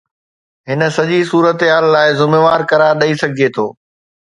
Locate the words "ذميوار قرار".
2.19-2.93